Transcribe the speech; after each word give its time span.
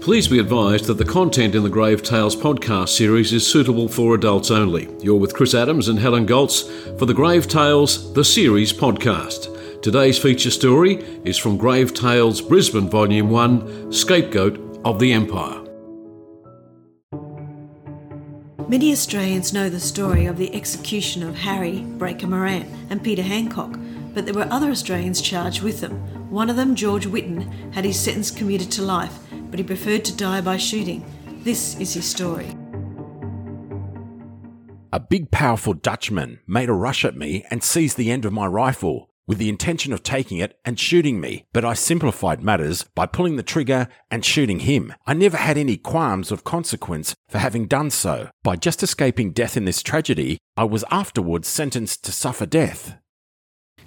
Please 0.00 0.28
be 0.28 0.38
advised 0.38 0.86
that 0.86 0.96
the 0.96 1.04
content 1.04 1.56
in 1.56 1.64
the 1.64 1.68
Grave 1.68 2.02
Tales 2.02 2.36
podcast 2.36 2.90
series 2.90 3.32
is 3.32 3.46
suitable 3.46 3.88
for 3.88 4.14
adults 4.14 4.50
only. 4.50 4.88
You're 5.02 5.18
with 5.18 5.34
Chris 5.34 5.54
Adams 5.54 5.88
and 5.88 5.98
Helen 5.98 6.24
Goltz 6.24 6.62
for 6.98 7.04
the 7.04 7.12
Grave 7.12 7.48
Tales, 7.48 8.12
the 8.14 8.24
series 8.24 8.72
podcast. 8.72 9.82
Today's 9.82 10.16
feature 10.16 10.52
story 10.52 10.94
is 11.24 11.36
from 11.36 11.58
Grave 11.58 11.94
Tales 11.94 12.40
Brisbane 12.40 12.88
Volume 12.88 13.28
1 13.28 13.92
Scapegoat 13.92 14.80
of 14.84 15.00
the 15.00 15.12
Empire. 15.12 15.64
Many 18.68 18.92
Australians 18.92 19.52
know 19.52 19.68
the 19.68 19.80
story 19.80 20.26
of 20.26 20.38
the 20.38 20.54
execution 20.54 21.22
of 21.24 21.34
Harry 21.34 21.80
Breaker 21.80 22.28
Morant 22.28 22.66
and 22.88 23.02
Peter 23.02 23.22
Handcock, 23.22 24.14
but 24.14 24.26
there 24.26 24.34
were 24.34 24.48
other 24.50 24.70
Australians 24.70 25.20
charged 25.20 25.62
with 25.62 25.80
them. 25.80 26.17
One 26.30 26.50
of 26.50 26.56
them, 26.56 26.74
George 26.74 27.06
Witton, 27.06 27.72
had 27.72 27.84
his 27.84 27.98
sentence 27.98 28.30
commuted 28.30 28.70
to 28.72 28.82
life 28.82 29.18
but 29.50 29.58
he 29.58 29.64
preferred 29.64 30.04
to 30.06 30.16
die 30.16 30.40
by 30.40 30.56
shooting. 30.56 31.04
This 31.42 31.78
is 31.78 31.94
his 31.94 32.08
story. 32.08 32.56
A 34.92 35.00
big, 35.00 35.30
powerful 35.30 35.74
Dutchman 35.74 36.40
made 36.46 36.68
a 36.68 36.74
rush 36.74 37.04
at 37.04 37.16
me 37.16 37.44
and 37.50 37.62
seized 37.62 37.96
the 37.96 38.10
end 38.10 38.24
of 38.24 38.32
my 38.32 38.46
rifle 38.46 39.10
with 39.26 39.36
the 39.36 39.50
intention 39.50 39.92
of 39.92 40.02
taking 40.02 40.38
it 40.38 40.58
and 40.64 40.80
shooting 40.80 41.20
me, 41.20 41.44
but 41.52 41.62
I 41.62 41.74
simplified 41.74 42.42
matters 42.42 42.84
by 42.94 43.04
pulling 43.04 43.36
the 43.36 43.42
trigger 43.42 43.88
and 44.10 44.24
shooting 44.24 44.60
him. 44.60 44.94
I 45.06 45.12
never 45.12 45.36
had 45.36 45.58
any 45.58 45.76
qualms 45.76 46.32
of 46.32 46.44
consequence 46.44 47.14
for 47.28 47.36
having 47.36 47.66
done 47.66 47.90
so. 47.90 48.30
By 48.42 48.56
just 48.56 48.82
escaping 48.82 49.32
death 49.32 49.54
in 49.54 49.66
this 49.66 49.82
tragedy, 49.82 50.38
I 50.56 50.64
was 50.64 50.84
afterwards 50.90 51.46
sentenced 51.46 52.04
to 52.04 52.12
suffer 52.12 52.46
death. 52.46 52.96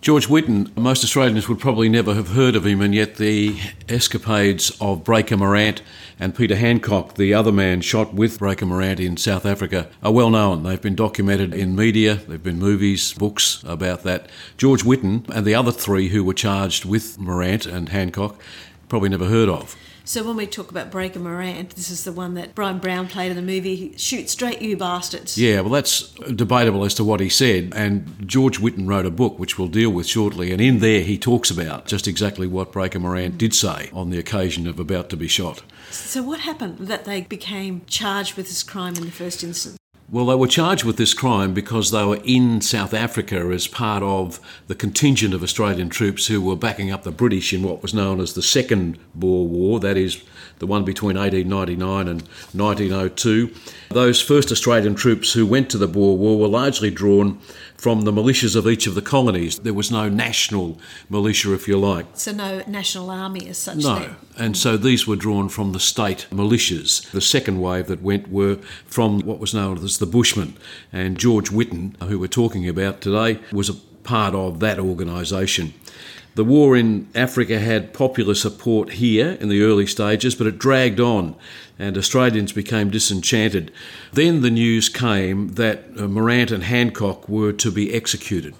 George 0.01 0.27
Witton, 0.27 0.71
most 0.75 1.03
Australians 1.03 1.47
would 1.47 1.59
probably 1.59 1.87
never 1.87 2.15
have 2.15 2.29
heard 2.29 2.55
of 2.55 2.65
him, 2.65 2.81
and 2.81 2.95
yet 2.95 3.17
the 3.17 3.55
escapades 3.87 4.75
of 4.81 5.03
Breaker 5.03 5.37
Morant 5.37 5.83
and 6.19 6.33
Peter 6.33 6.55
Handcock, 6.55 7.17
the 7.17 7.35
other 7.35 7.52
man 7.52 7.81
shot 7.81 8.11
with 8.11 8.39
Breaker 8.39 8.66
Morant 8.66 8.99
in 8.99 9.16
South 9.16 9.45
Africa, 9.45 9.91
are 10.02 10.11
well 10.11 10.31
known. 10.31 10.63
They've 10.63 10.81
been 10.81 10.95
documented 10.95 11.53
in 11.53 11.75
media, 11.75 12.16
there 12.16 12.31
have 12.31 12.43
been 12.43 12.58
movies, 12.58 13.13
books 13.13 13.63
about 13.63 14.02
that. 14.02 14.27
George 14.58 14.83
Witton 14.83 15.27
and 15.31 15.45
the 15.45 15.53
other 15.53 15.71
three 15.71 16.08
who 16.08 16.23
were 16.23 16.33
charged 16.33 16.83
with 16.83 17.19
Morant 17.19 17.67
and 17.67 17.91
Handcock, 17.91 18.38
probably 18.89 19.09
never 19.09 19.27
heard 19.27 19.49
of. 19.49 19.75
So 20.03 20.23
when 20.23 20.35
we 20.35 20.47
talk 20.47 20.71
about 20.71 20.89
Breaker 20.89 21.19
Morant, 21.19 21.71
this 21.71 21.91
is 21.91 22.03
the 22.03 22.11
one 22.11 22.33
that 22.33 22.55
Bryan 22.55 22.80
Brown 22.80 23.07
played 23.07 23.30
in 23.30 23.35
the 23.35 23.41
movie 23.41 23.94
Shoot 23.97 24.30
Straight 24.30 24.61
You 24.61 24.75
Bastards. 24.75 25.38
Yeah, 25.38 25.61
well 25.61 25.69
that's 25.69 26.09
debatable 26.35 26.83
as 26.83 26.93
to 26.95 27.03
what 27.03 27.19
he 27.19 27.30
said 27.30 27.71
and 27.75 28.27
George 28.27 28.59
Witton 28.59 28.88
wrote 28.88 29.05
a 29.05 29.11
book 29.11 29.38
which 29.38 29.59
we'll 29.59 29.67
deal 29.67 29.91
with 29.91 30.08
shortly 30.08 30.52
and 30.52 30.59
in 30.59 30.80
there 30.80 31.02
he 31.02 31.17
talks 31.17 31.52
about 31.52 31.85
just 31.85 32.08
exactly 32.08 32.47
what 32.47 32.71
Breaker 32.71 32.99
Morant 32.99 33.38
did 33.38 33.53
say 33.53 33.89
on 33.93 34.09
the 34.09 34.19
occasion 34.19 34.67
of 34.67 34.80
about 34.80 35.09
to 35.11 35.17
be 35.17 35.27
shot. 35.27 35.61
So 35.91 36.23
what 36.23 36.41
happened 36.41 36.80
that 36.80 37.05
they 37.05 37.21
became 37.21 37.83
charged 37.86 38.36
with 38.36 38.47
this 38.47 38.63
crime 38.63 38.95
in 38.95 39.05
the 39.05 39.11
first 39.11 39.43
instance? 39.43 39.77
Well, 40.12 40.26
they 40.26 40.36
were 40.36 40.48
charged 40.48 40.84
with 40.84 40.98
this 40.98 41.14
crime 41.14 41.54
because 41.54 41.92
they 41.92 42.04
were 42.04 42.20
in 42.26 42.59
South 42.59 42.94
Africa 42.94 43.38
as 43.54 43.66
part 43.66 44.04
of 44.04 44.42
the 44.67 44.76
contingent 44.76 45.34
of 45.34 45.42
Australian 45.42 45.88
troops 45.88 46.28
who 46.28 46.42
were 46.42 46.58
backing 46.58 46.92
up 46.92 47.04
the 47.04 47.12
British 47.12 47.54
in 47.54 47.64
what 47.64 47.81
was 47.81 47.94
known 47.94 48.20
as 48.20 48.34
the 48.34 48.42
Second 48.42 49.00
Boer 49.16 49.48
War, 49.48 49.80
that 49.80 49.95
is, 49.95 50.22
the 50.59 50.67
one 50.67 50.84
between 50.84 51.16
1899 51.16 52.09
and 52.09 52.23
1902. 52.52 53.56
Those 53.92 54.22
first 54.22 54.52
Australian 54.52 54.95
troops 54.95 55.32
who 55.32 55.45
went 55.45 55.70
to 55.70 55.78
the 55.78 55.88
Boer 55.88 56.17
War 56.17 56.38
were 56.38 56.50
largely 56.50 56.92
drawn 56.92 57.39
from 57.81 58.01
the 58.01 58.13
militias 58.13 58.55
of 58.55 58.67
each 58.67 58.85
of 58.85 58.93
the 58.93 59.01
colonies. 59.01 59.57
There 59.57 59.73
was 59.73 59.89
no 59.89 60.07
national 60.07 60.77
militia, 61.09 61.51
if 61.55 61.67
you 61.67 61.79
like. 61.79 62.05
So, 62.13 62.31
no 62.31 62.61
national 62.67 63.09
army 63.09 63.47
as 63.47 63.57
such? 63.57 63.77
No. 63.77 63.97
Then. 63.97 64.15
And 64.37 64.55
so 64.55 64.77
these 64.77 65.07
were 65.07 65.15
drawn 65.15 65.49
from 65.49 65.71
the 65.71 65.79
state 65.79 66.27
militias. 66.29 67.09
The 67.09 67.21
second 67.21 67.59
wave 67.59 67.87
that 67.87 68.03
went 68.03 68.29
were 68.29 68.57
from 68.85 69.21
what 69.21 69.39
was 69.39 69.55
known 69.55 69.83
as 69.83 69.97
the 69.97 70.05
Bushmen. 70.05 70.57
And 70.93 71.17
George 71.17 71.49
Witton, 71.49 71.97
who 72.02 72.20
we're 72.20 72.27
talking 72.27 72.70
about 72.70 73.02
today, 73.02 73.39
was 73.52 73.67
a 73.67 73.73
part 74.03 74.36
of 74.36 74.59
that 74.59 74.77
organisation. 74.77 75.73
The 76.36 76.45
war 76.45 76.77
in 76.77 77.09
Africa 77.14 77.59
had 77.59 77.93
popular 77.93 78.36
support 78.36 78.93
here 78.93 79.31
in 79.42 79.49
the 79.49 79.64
early 79.64 79.86
stages, 79.86 80.33
but 80.33 80.47
it 80.47 80.58
dragged 80.58 80.99
on 80.99 81.36
and 81.77 81.97
Australians 81.97 82.53
became 82.53 82.92
disenchanted. 82.92 83.71
Then 84.14 84.41
the 84.41 84.52
news 84.52 84.87
came 84.87 85.49
that 85.55 85.83
uh, 85.97 86.08
Morant 86.08 86.52
and 86.52 86.64
Handcock 86.64 87.27
were 87.27 87.52
to 87.53 87.71
be 87.71 87.91
executed. 87.93 88.53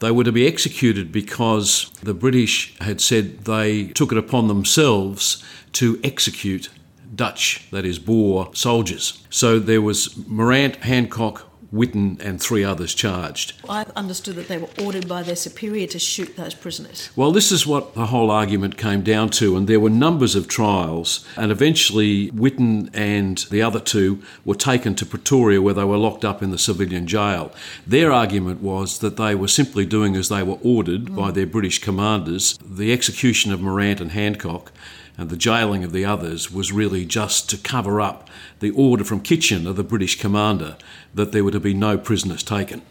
They 0.00 0.10
were 0.10 0.24
to 0.24 0.32
be 0.32 0.46
executed 0.46 1.10
because 1.10 1.90
the 2.02 2.12
British 2.12 2.78
had 2.80 3.00
said 3.00 3.44
they 3.44 3.86
took 3.88 4.12
it 4.12 4.18
upon 4.18 4.48
themselves 4.48 5.42
to 5.72 5.98
execute 6.04 6.68
Dutch, 7.14 7.68
that 7.70 7.84
is, 7.84 7.98
Boer 7.98 8.50
soldiers. 8.54 9.24
So 9.30 9.58
there 9.58 9.80
was 9.80 10.16
Morant, 10.26 10.80
Handcock, 10.80 11.42
Witton 11.72 12.18
and 12.22 12.40
three 12.40 12.62
others 12.62 12.94
charged. 12.94 13.54
I 13.68 13.86
understood 13.96 14.36
that 14.36 14.48
they 14.48 14.58
were 14.58 14.68
ordered 14.78 15.08
by 15.08 15.22
their 15.22 15.36
superior 15.36 15.86
to 15.88 15.98
shoot 15.98 16.36
those 16.36 16.54
prisoners. 16.54 17.08
Well, 17.16 17.32
this 17.32 17.50
is 17.50 17.66
what 17.66 17.94
the 17.94 18.06
whole 18.06 18.30
argument 18.30 18.76
came 18.76 19.02
down 19.02 19.30
to, 19.30 19.56
and 19.56 19.66
there 19.66 19.80
were 19.80 19.90
numbers 19.90 20.34
of 20.34 20.48
trials, 20.48 21.26
and 21.36 21.50
eventually 21.50 22.30
Witton 22.30 22.90
and 22.92 23.38
the 23.50 23.62
other 23.62 23.80
two 23.80 24.22
were 24.44 24.54
taken 24.54 24.94
to 24.96 25.06
Pretoria 25.06 25.62
where 25.62 25.74
they 25.74 25.84
were 25.84 25.96
locked 25.96 26.24
up 26.24 26.42
in 26.42 26.50
the 26.50 26.58
civilian 26.58 27.06
jail. 27.06 27.52
Their 27.86 28.12
argument 28.12 28.60
was 28.60 28.98
that 28.98 29.16
they 29.16 29.34
were 29.34 29.48
simply 29.48 29.86
doing 29.86 30.14
as 30.14 30.28
they 30.28 30.42
were 30.42 30.58
ordered 30.62 31.06
mm. 31.06 31.16
by 31.16 31.30
their 31.30 31.46
British 31.46 31.78
commanders. 31.78 32.58
The 32.58 32.92
execution 32.92 33.50
of 33.50 33.62
Morant 33.62 34.00
and 34.00 34.10
Handcock 34.10 34.68
and 35.18 35.30
the 35.30 35.36
jailing 35.36 35.84
of 35.84 35.92
the 35.92 36.04
others 36.04 36.50
was 36.50 36.72
really 36.72 37.04
just 37.04 37.50
to 37.50 37.56
cover 37.56 38.00
up 38.00 38.28
the 38.60 38.70
order 38.70 39.04
from 39.04 39.20
Kitchener, 39.20 39.72
the 39.72 39.84
British 39.84 40.18
commander, 40.18 40.76
that 41.14 41.32
there 41.32 41.44
were 41.44 41.50
to 41.50 41.60
be 41.60 41.74
no 41.74 41.98
prisoners 41.98 42.42
taken. 42.42 42.82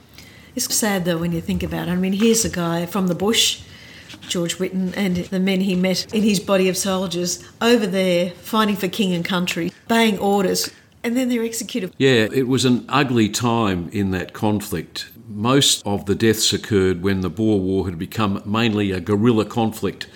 It's 0.55 0.73
sad 0.73 1.05
though 1.05 1.17
when 1.17 1.31
you 1.31 1.41
think 1.41 1.63
about 1.63 1.87
it. 1.87 1.91
I 1.91 1.95
mean, 1.95 2.13
here's 2.13 2.45
a 2.45 2.49
guy 2.49 2.85
from 2.85 3.07
the 3.07 3.15
bush, 3.15 3.61
George 4.27 4.59
Witton, 4.59 4.93
and 4.95 5.17
the 5.17 5.39
men 5.39 5.61
he 5.61 5.75
met 5.75 6.13
in 6.13 6.23
his 6.23 6.39
body 6.39 6.69
of 6.69 6.77
soldiers 6.77 7.43
over 7.61 7.87
there 7.87 8.31
fighting 8.31 8.75
for 8.75 8.87
king 8.87 9.13
and 9.13 9.25
country, 9.25 9.71
obeying 9.85 10.19
orders, 10.19 10.69
and 11.03 11.17
then 11.17 11.29
they're 11.29 11.43
executed. 11.43 11.93
Yeah, 11.97 12.27
it 12.31 12.47
was 12.47 12.65
an 12.65 12.85
ugly 12.89 13.29
time 13.29 13.89
in 13.89 14.11
that 14.11 14.33
conflict. 14.33 15.09
Most 15.27 15.81
of 15.85 16.05
the 16.05 16.15
deaths 16.15 16.51
occurred 16.51 17.01
when 17.01 17.21
the 17.21 17.29
Boer 17.29 17.59
War 17.59 17.85
had 17.85 17.97
become 17.97 18.43
mainly 18.45 18.91
a 18.91 18.99
guerrilla 18.99 19.45
conflict 19.45 20.07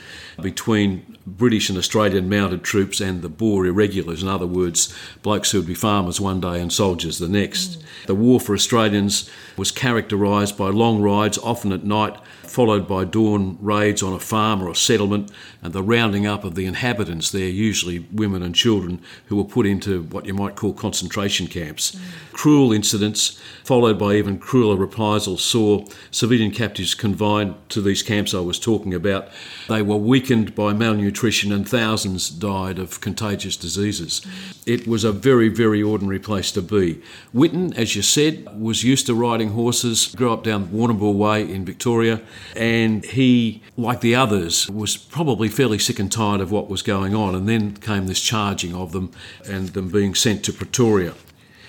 between 0.41 1.14
British 1.27 1.69
and 1.69 1.77
Australian 1.77 2.29
mounted 2.29 2.63
troops 2.63 3.01
and 3.01 3.21
the 3.21 3.29
Boer 3.29 3.65
irregulars, 3.65 4.21
in 4.21 4.29
other 4.29 4.45
words, 4.45 4.95
blokes 5.23 5.51
who 5.51 5.59
would 5.59 5.67
be 5.67 5.73
farmers 5.73 6.21
one 6.21 6.39
day 6.39 6.61
and 6.61 6.71
soldiers 6.71 7.17
the 7.17 7.27
next. 7.27 7.79
Mm. 7.79 8.05
The 8.07 8.15
war 8.15 8.39
for 8.39 8.53
Australians 8.53 9.29
was 9.57 9.71
characterised 9.71 10.57
by 10.57 10.69
long 10.69 11.01
rides, 11.01 11.37
often 11.39 11.71
at 11.71 11.83
night, 11.83 12.15
followed 12.55 12.87
by 12.87 13.03
dawn 13.03 13.57
raids 13.59 14.01
on 14.01 14.13
a 14.13 14.19
farm 14.19 14.63
or 14.63 14.69
a 14.69 14.75
settlement, 14.75 15.29
and 15.61 15.73
the 15.73 15.83
rounding 15.83 16.25
up 16.25 16.45
of 16.45 16.55
the 16.55 16.65
inhabitants 16.65 17.29
there, 17.31 17.49
usually 17.49 17.99
women 18.13 18.41
and 18.41 18.55
children, 18.55 19.01
who 19.25 19.35
were 19.35 19.43
put 19.43 19.65
into 19.65 20.03
what 20.03 20.25
you 20.25 20.33
might 20.33 20.55
call 20.55 20.71
concentration 20.71 21.47
camps. 21.47 21.91
Mm. 21.91 21.99
Cruel 22.31 22.71
incidents, 22.71 23.41
followed 23.65 23.99
by 23.99 24.13
even 24.13 24.39
crueler 24.39 24.77
reprisals, 24.77 25.43
saw 25.43 25.85
civilian 26.11 26.49
captives 26.49 26.95
confined 26.95 27.55
to 27.67 27.81
these 27.81 28.01
camps 28.01 28.33
I 28.33 28.39
was 28.39 28.57
talking 28.57 28.93
about. 28.93 29.27
They 29.67 29.81
were 29.81 29.97
weakened 29.97 30.55
by 30.55 30.71
malnutrition, 30.71 31.51
and 31.51 31.67
thousands 31.67 32.29
died 32.29 32.79
of 32.79 33.01
contagious 33.01 33.57
diseases. 33.57 34.21
Mm. 34.21 34.61
It 34.65 34.87
was 34.87 35.03
a 35.03 35.11
very, 35.11 35.49
very 35.49 35.83
ordinary 35.83 36.19
place 36.19 36.53
to 36.53 36.61
be. 36.61 37.01
Witton, 37.33 37.73
as 37.73 37.97
you 37.97 38.01
said, 38.01 38.47
was 38.57 38.85
used 38.85 39.07
to 39.07 39.13
riding 39.13 39.49
horses, 39.49 40.15
grew 40.15 40.31
up 40.31 40.45
down 40.45 40.69
Warrnambool 40.69 41.15
Way 41.15 41.41
in 41.41 41.65
Victoria, 41.65 42.21
and 42.55 43.03
he, 43.05 43.61
like 43.77 44.01
the 44.01 44.15
others, 44.15 44.69
was 44.69 44.97
probably 44.97 45.49
fairly 45.49 45.79
sick 45.79 45.99
and 45.99 46.11
tired 46.11 46.41
of 46.41 46.51
what 46.51 46.69
was 46.69 46.81
going 46.81 47.15
on. 47.15 47.35
And 47.35 47.47
then 47.47 47.75
came 47.75 48.07
this 48.07 48.21
charging 48.21 48.73
of 48.73 48.91
them 48.91 49.11
and 49.49 49.69
them 49.69 49.89
being 49.89 50.15
sent 50.15 50.43
to 50.45 50.53
Pretoria. 50.53 51.13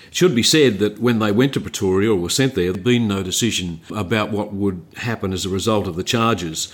It 0.07 0.15
should 0.15 0.35
be 0.35 0.43
said 0.43 0.79
that 0.79 0.99
when 0.99 1.19
they 1.19 1.31
went 1.31 1.53
to 1.53 1.61
Pretoria 1.61 2.11
or 2.11 2.15
were 2.15 2.29
sent 2.29 2.55
there, 2.55 2.65
there 2.65 2.73
had 2.73 2.83
been 2.83 3.07
no 3.07 3.23
decision 3.23 3.81
about 3.93 4.31
what 4.31 4.53
would 4.53 4.85
happen 4.97 5.33
as 5.33 5.45
a 5.45 5.49
result 5.49 5.87
of 5.87 5.95
the 5.95 6.03
charges. 6.03 6.71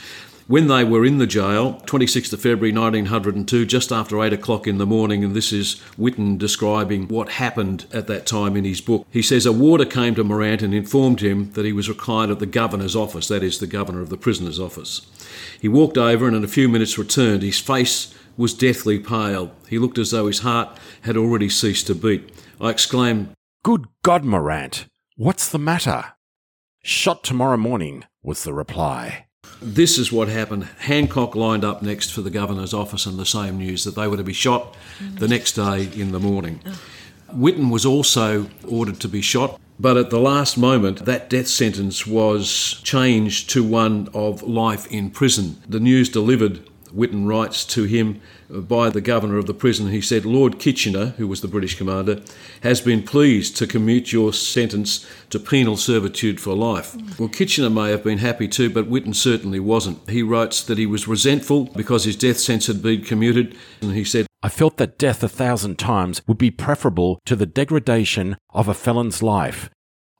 When 0.47 0.67
they 0.67 0.83
were 0.83 1.05
in 1.05 1.19
the 1.19 1.27
jail, 1.27 1.81
26th 1.85 2.33
of 2.33 2.41
February 2.41 2.73
1902, 2.73 3.65
just 3.65 3.93
after 3.93 4.21
8 4.21 4.33
o'clock 4.33 4.67
in 4.67 4.77
the 4.77 4.85
morning, 4.85 5.23
and 5.23 5.33
this 5.33 5.53
is 5.53 5.81
Witton 5.97 6.37
describing 6.37 7.07
what 7.07 7.29
happened 7.29 7.85
at 7.93 8.07
that 8.07 8.25
time 8.25 8.57
in 8.57 8.65
his 8.65 8.81
book, 8.81 9.07
he 9.09 9.21
says 9.21 9.45
a 9.45 9.53
warder 9.53 9.85
came 9.85 10.15
to 10.15 10.23
Morant 10.23 10.61
and 10.61 10.73
informed 10.73 11.21
him 11.21 11.53
that 11.53 11.63
he 11.63 11.71
was 11.71 11.87
required 11.87 12.29
at 12.29 12.39
the 12.39 12.45
governor's 12.45 12.93
office, 12.93 13.29
that 13.29 13.41
is, 13.41 13.59
the 13.59 13.67
governor 13.67 14.01
of 14.01 14.09
the 14.09 14.17
prisoner's 14.17 14.59
office. 14.59 15.07
He 15.61 15.69
walked 15.69 15.97
over 15.97 16.27
and 16.27 16.35
in 16.35 16.43
a 16.43 16.49
few 16.49 16.67
minutes 16.67 16.97
returned. 16.97 17.41
His 17.41 17.59
face 17.59 18.13
was 18.35 18.53
deathly 18.53 18.99
pale. 18.99 19.53
He 19.69 19.79
looked 19.79 19.97
as 19.97 20.11
though 20.11 20.27
his 20.27 20.39
heart 20.39 20.77
had 21.03 21.15
already 21.15 21.47
ceased 21.47 21.87
to 21.87 21.95
beat. 21.95 22.29
I 22.59 22.69
exclaimed, 22.69 23.29
Good 23.63 23.85
God, 24.03 24.25
Morant, 24.25 24.87
what's 25.15 25.47
the 25.47 25.57
matter? 25.57 26.15
Shot 26.83 27.23
tomorrow 27.23 27.55
morning, 27.55 28.03
was 28.21 28.43
the 28.43 28.53
reply. 28.53 29.27
This 29.61 29.97
is 29.97 30.11
what 30.11 30.27
happened. 30.27 30.67
Handcock 30.81 31.35
lined 31.35 31.63
up 31.63 31.81
next 31.81 32.11
for 32.11 32.21
the 32.21 32.29
governor's 32.29 32.73
office 32.73 33.05
and 33.05 33.17
the 33.17 33.25
same 33.25 33.57
news 33.57 33.85
that 33.85 33.95
they 33.95 34.07
were 34.07 34.17
to 34.17 34.23
be 34.23 34.33
shot 34.33 34.75
the 34.99 35.27
next 35.27 35.53
day 35.53 35.89
in 35.95 36.11
the 36.11 36.19
morning. 36.19 36.59
Witton 37.31 37.69
was 37.69 37.85
also 37.85 38.49
ordered 38.67 38.99
to 38.99 39.07
be 39.07 39.21
shot, 39.21 39.59
but 39.79 39.95
at 39.95 40.09
the 40.09 40.19
last 40.19 40.57
moment, 40.57 41.05
that 41.05 41.29
death 41.29 41.47
sentence 41.47 42.05
was 42.05 42.81
changed 42.83 43.49
to 43.51 43.63
one 43.63 44.09
of 44.13 44.43
life 44.43 44.85
in 44.87 45.09
prison. 45.09 45.55
The 45.67 45.79
news 45.79 46.09
delivered, 46.09 46.69
Witton 46.91 47.25
writes 47.25 47.63
to 47.67 47.85
him 47.85 48.21
by 48.61 48.89
the 48.89 49.01
governor 49.01 49.37
of 49.37 49.47
the 49.47 49.53
prison. 49.53 49.89
He 49.89 50.01
said, 50.01 50.25
Lord 50.25 50.59
Kitchener, 50.59 51.07
who 51.17 51.27
was 51.27 51.41
the 51.41 51.47
British 51.47 51.77
commander, 51.77 52.21
has 52.61 52.81
been 52.81 53.03
pleased 53.03 53.57
to 53.57 53.67
commute 53.67 54.11
your 54.11 54.33
sentence 54.33 55.05
to 55.29 55.39
penal 55.39 55.77
servitude 55.77 56.39
for 56.39 56.53
life. 56.53 56.95
Well, 57.19 57.29
Kitchener 57.29 57.69
may 57.69 57.91
have 57.91 58.03
been 58.03 58.19
happy 58.19 58.47
too, 58.47 58.69
but 58.69 58.87
Witton 58.87 59.13
certainly 59.13 59.59
wasn't. 59.59 60.09
He 60.09 60.23
writes 60.23 60.63
that 60.63 60.77
he 60.77 60.85
was 60.85 61.07
resentful 61.07 61.65
because 61.75 62.03
his 62.03 62.15
death 62.15 62.39
sentence 62.39 62.67
had 62.67 62.81
been 62.81 63.03
commuted, 63.03 63.55
and 63.81 63.93
he 63.93 64.03
said, 64.03 64.27
I 64.41 64.49
felt 64.49 64.77
that 64.77 64.97
death 64.97 65.23
a 65.23 65.29
thousand 65.29 65.79
times 65.79 66.21
would 66.27 66.37
be 66.37 66.51
preferable 66.51 67.19
to 67.25 67.35
the 67.35 67.45
degradation 67.45 68.37
of 68.53 68.67
a 68.67 68.73
felon's 68.73 69.23
life. 69.23 69.69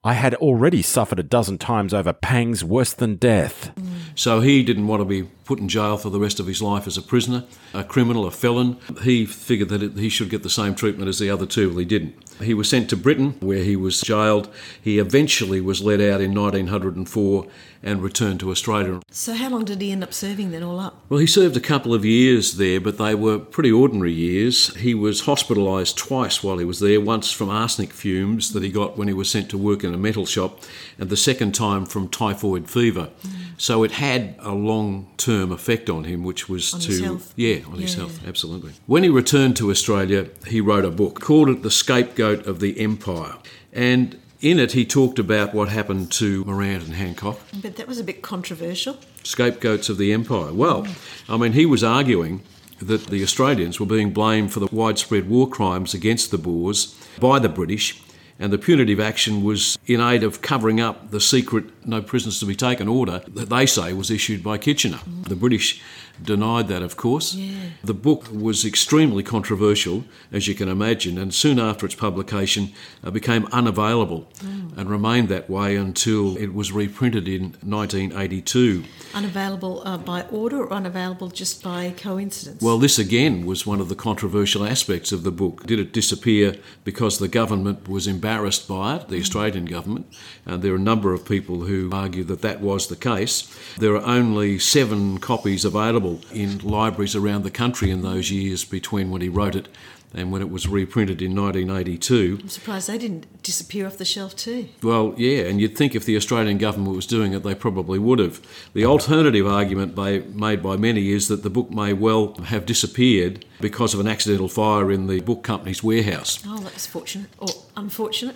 I 0.05 0.13
had 0.13 0.35
already 0.35 0.81
suffered 0.81 1.19
a 1.19 1.23
dozen 1.23 1.57
times 1.57 1.93
over 1.93 2.11
pangs 2.11 2.61
worse 2.61 2.93
than 2.93 3.15
death. 3.15 3.71
So 4.15 4.41
he 4.41 4.61
didn't 4.61 4.87
want 4.87 4.99
to 4.99 5.05
be 5.05 5.23
put 5.45 5.59
in 5.59 5.67
jail 5.67 5.97
for 5.97 6.09
the 6.09 6.19
rest 6.19 6.39
of 6.39 6.47
his 6.47 6.61
life 6.61 6.87
as 6.87 6.97
a 6.97 7.01
prisoner, 7.01 7.43
a 7.73 7.83
criminal, 7.83 8.25
a 8.25 8.31
felon. 8.31 8.77
He 9.01 9.25
figured 9.25 9.69
that 9.69 9.83
it, 9.83 9.97
he 9.97 10.09
should 10.09 10.29
get 10.29 10.43
the 10.43 10.49
same 10.49 10.75
treatment 10.75 11.09
as 11.09 11.19
the 11.19 11.29
other 11.29 11.45
two. 11.45 11.69
Well, 11.69 11.79
he 11.79 11.85
didn't. 11.85 12.15
He 12.41 12.53
was 12.53 12.69
sent 12.69 12.89
to 12.89 12.97
Britain, 12.97 13.35
where 13.39 13.63
he 13.63 13.75
was 13.75 14.01
jailed. 14.01 14.49
He 14.81 14.99
eventually 14.99 15.61
was 15.61 15.81
let 15.81 16.01
out 16.01 16.21
in 16.21 16.33
1904 16.33 17.47
and 17.83 18.01
returned 18.01 18.39
to 18.39 18.49
Australia. 18.49 19.01
So, 19.11 19.33
how 19.33 19.49
long 19.49 19.65
did 19.65 19.81
he 19.81 19.91
end 19.91 20.03
up 20.03 20.13
serving 20.13 20.51
then, 20.51 20.63
all 20.63 20.79
up? 20.79 21.03
Well, 21.09 21.19
he 21.19 21.27
served 21.27 21.57
a 21.57 21.61
couple 21.61 21.93
of 21.93 22.05
years 22.05 22.53
there, 22.53 22.79
but 22.79 22.97
they 22.97 23.13
were 23.13 23.37
pretty 23.37 23.71
ordinary 23.71 24.13
years. 24.13 24.73
He 24.77 24.95
was 24.95 25.23
hospitalised 25.23 25.97
twice 25.97 26.41
while 26.41 26.57
he 26.57 26.65
was 26.65 26.79
there 26.79 27.01
once 27.01 27.31
from 27.31 27.49
arsenic 27.49 27.91
fumes 27.91 28.53
that 28.53 28.63
he 28.63 28.69
got 28.69 28.97
when 28.97 29.09
he 29.09 29.13
was 29.13 29.29
sent 29.29 29.49
to 29.49 29.57
work 29.57 29.83
in 29.83 29.93
a 29.93 29.97
metal 29.97 30.25
shop, 30.25 30.61
and 30.97 31.09
the 31.09 31.17
second 31.17 31.53
time 31.53 31.85
from 31.85 32.07
typhoid 32.07 32.69
fever. 32.69 33.09
Mm. 33.21 33.31
So, 33.57 33.83
it 33.83 33.91
had 33.91 34.35
a 34.39 34.53
long 34.53 35.11
term 35.17 35.32
effect 35.41 35.89
on 35.89 36.03
him, 36.03 36.23
which 36.23 36.47
was 36.47 36.73
on 36.73 36.79
to. 36.81 36.87
His 36.87 37.01
health. 37.01 37.33
Yeah, 37.35 37.59
on 37.67 37.75
yeah. 37.75 37.81
his 37.81 37.95
health, 37.95 38.27
absolutely. 38.27 38.73
When 38.85 39.03
he 39.03 39.09
returned 39.09 39.55
to 39.57 39.71
Australia, 39.71 40.29
he 40.47 40.61
wrote 40.61 40.85
a 40.85 40.91
book, 40.91 41.19
called 41.19 41.49
it 41.49 41.63
The 41.63 41.71
Scapegoat 41.71 42.45
of 42.45 42.59
the 42.59 42.79
Empire. 42.79 43.35
And 43.71 44.19
in 44.43 44.59
it, 44.59 44.73
he 44.73 44.85
talked 44.85 45.19
about 45.19 45.53
what 45.53 45.69
happened 45.69 46.11
to 46.11 46.43
Morant 46.43 46.83
and 46.83 46.95
Handcock. 46.95 47.39
But 47.61 47.77
that 47.77 47.87
was 47.87 47.97
a 47.97 48.03
bit 48.03 48.21
controversial. 48.21 48.97
Scapegoats 49.23 49.87
of 49.87 49.97
the 49.97 50.11
empire. 50.11 50.53
Well, 50.53 50.85
I 51.29 51.37
mean, 51.37 51.53
he 51.53 51.65
was 51.65 51.81
arguing 51.81 52.41
that 52.79 53.07
the 53.07 53.23
Australians 53.23 53.79
were 53.79 53.85
being 53.85 54.11
blamed 54.11 54.51
for 54.51 54.59
the 54.59 54.67
widespread 54.69 55.29
war 55.29 55.49
crimes 55.49 55.93
against 55.93 56.29
the 56.29 56.37
Boers 56.37 56.93
by 57.19 57.39
the 57.39 57.47
British, 57.47 58.02
and 58.39 58.51
the 58.51 58.57
punitive 58.57 58.99
action 58.99 59.43
was 59.43 59.77
in 59.85 60.01
aid 60.01 60.23
of 60.23 60.41
covering 60.41 60.79
up 60.79 61.11
the 61.11 61.21
secret 61.21 61.65
no 61.85 62.01
prisoners 62.01 62.39
to 62.39 62.45
be 62.45 62.55
taken 62.55 62.87
order 62.87 63.21
that 63.27 63.49
they 63.49 63.65
say 63.65 63.93
was 63.93 64.09
issued 64.09 64.43
by 64.43 64.57
Kitchener. 64.57 64.99
The 65.27 65.35
British 65.35 65.81
denied 66.21 66.67
that, 66.67 66.81
of 66.81 66.95
course. 66.97 67.33
Yeah. 67.33 67.69
The 67.83 67.93
book 67.93 68.27
was 68.31 68.65
extremely 68.65 69.23
controversial, 69.23 70.05
as 70.31 70.47
you 70.47 70.55
can 70.55 70.69
imagine, 70.69 71.17
and 71.17 71.33
soon 71.33 71.59
after 71.59 71.85
its 71.85 71.95
publication 71.95 72.71
uh, 73.03 73.11
became 73.11 73.47
unavailable 73.47 74.29
mm. 74.39 74.77
and 74.77 74.89
remained 74.89 75.29
that 75.29 75.49
way 75.49 75.75
until 75.75 76.37
it 76.37 76.53
was 76.53 76.71
reprinted 76.71 77.27
in 77.27 77.55
1982. 77.61 78.83
Unavailable 79.13 79.81
uh, 79.85 79.97
by 79.97 80.23
order 80.23 80.63
or 80.63 80.73
unavailable 80.73 81.29
just 81.29 81.63
by 81.63 81.91
coincidence? 81.97 82.61
Well, 82.61 82.77
this 82.77 82.99
again 82.99 83.45
was 83.45 83.65
one 83.65 83.81
of 83.81 83.89
the 83.89 83.95
controversial 83.95 84.65
aspects 84.65 85.11
of 85.11 85.23
the 85.23 85.31
book. 85.31 85.65
Did 85.65 85.79
it 85.79 85.93
disappear 85.93 86.55
because 86.83 87.19
the 87.19 87.27
government 87.27 87.87
was 87.87 88.07
embarrassed 88.07 88.67
by 88.67 88.97
it, 88.97 89.07
the 89.07 89.17
mm. 89.17 89.21
Australian 89.21 89.65
government? 89.65 90.05
And 90.45 90.61
there 90.61 90.73
are 90.73 90.77
a 90.77 90.79
number 90.79 91.13
of 91.13 91.25
people 91.25 91.61
who 91.61 91.89
argue 91.91 92.23
that 92.25 92.41
that 92.41 92.61
was 92.61 92.87
the 92.87 92.95
case. 92.95 93.49
There 93.77 93.95
are 93.95 94.05
only 94.05 94.59
seven 94.59 95.17
copies 95.17 95.65
available 95.65 96.02
available 96.03 96.21
in 96.33 96.59
libraries 96.59 97.15
around 97.15 97.43
the 97.43 97.51
country 97.51 97.89
in 97.89 98.01
those 98.01 98.31
years 98.31 98.65
between 98.65 99.09
when 99.09 99.21
he 99.21 99.29
wrote 99.29 99.55
it 99.55 99.67
and 100.15 100.31
when 100.31 100.43
it 100.43 100.51
was 100.51 100.67
reprinted 100.67 101.23
in 101.23 101.35
1982. 101.35 102.37
I'm 102.41 102.49
surprised 102.49 102.87
they 102.87 102.99
didn't 102.99 103.41
disappear 103.41 103.87
off 103.87 103.97
the 103.97 104.05
shelf 104.05 104.35
too. 104.35 104.69
Well, 104.83 105.15
yeah, 105.17 105.45
and 105.45 105.59
you'd 105.59 105.75
think 105.75 105.95
if 105.95 106.05
the 106.05 106.15
Australian 106.15 106.59
government 106.59 106.95
was 106.95 107.07
doing 107.07 107.33
it, 107.33 107.41
they 107.41 107.55
probably 107.55 107.97
would 107.97 108.19
have. 108.19 108.39
The 108.73 108.85
alternative 108.85 109.47
argument 109.47 109.95
by, 109.95 110.19
made 110.19 110.61
by 110.61 110.77
many 110.77 111.09
is 111.09 111.29
that 111.29 111.41
the 111.41 111.49
book 111.49 111.71
may 111.71 111.93
well 111.93 112.35
have 112.43 112.67
disappeared 112.67 113.43
because 113.59 113.95
of 113.95 113.99
an 113.99 114.07
accidental 114.07 114.47
fire 114.47 114.91
in 114.91 115.07
the 115.07 115.21
book 115.21 115.41
company's 115.41 115.81
warehouse. 115.81 116.43
Oh, 116.45 116.59
that's 116.59 116.85
fortunate 116.85 117.31
or 117.39 117.49
unfortunate. 117.75 118.35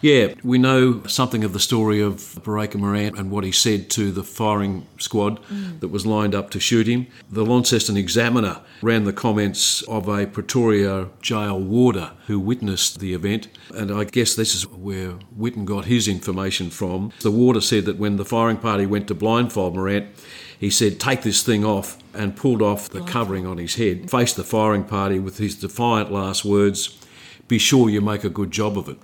Yeah, 0.00 0.34
we 0.44 0.58
know 0.58 1.02
something 1.06 1.42
of 1.42 1.52
the 1.52 1.60
story 1.60 2.00
of 2.00 2.38
Breaker 2.44 2.78
Morant 2.78 3.18
and 3.18 3.32
what 3.32 3.42
he 3.42 3.50
said 3.50 3.90
to 3.90 4.12
the 4.12 4.22
firing 4.22 4.86
squad 4.98 5.42
mm. 5.46 5.80
that 5.80 5.88
was 5.88 6.06
lined 6.06 6.36
up 6.36 6.50
to 6.50 6.60
shoot 6.60 6.86
him. 6.86 7.08
The 7.30 7.44
Launceston 7.44 7.96
Examiner 7.96 8.60
ran 8.80 9.04
the 9.04 9.12
comments 9.12 9.82
of 9.82 10.08
a 10.08 10.26
Pretoria 10.26 11.08
jail 11.20 11.58
warder 11.58 12.12
who 12.28 12.38
witnessed 12.38 13.00
the 13.00 13.12
event, 13.12 13.48
and 13.74 13.90
I 13.90 14.04
guess 14.04 14.36
this 14.36 14.54
is 14.54 14.68
where 14.68 15.14
Witton 15.36 15.64
got 15.64 15.86
his 15.86 16.06
information 16.06 16.70
from. 16.70 17.12
The 17.20 17.32
warder 17.32 17.60
said 17.60 17.84
that 17.86 17.98
when 17.98 18.16
the 18.16 18.24
firing 18.24 18.58
party 18.58 18.86
went 18.86 19.08
to 19.08 19.14
blindfold 19.14 19.74
Morant, 19.74 20.06
he 20.60 20.70
said, 20.70 21.00
Take 21.00 21.22
this 21.22 21.42
thing 21.42 21.64
off, 21.64 21.98
and 22.14 22.36
pulled 22.36 22.62
off 22.62 22.88
the 22.88 23.00
covering 23.00 23.46
on 23.46 23.58
his 23.58 23.76
head, 23.76 24.10
faced 24.10 24.36
the 24.36 24.44
firing 24.44 24.84
party 24.84 25.18
with 25.18 25.38
his 25.38 25.56
defiant 25.56 26.12
last 26.12 26.44
words, 26.44 26.98
Be 27.48 27.58
sure 27.58 27.88
you 27.88 28.00
make 28.00 28.22
a 28.22 28.30
good 28.30 28.52
job 28.52 28.78
of 28.78 28.88
it. 28.88 28.98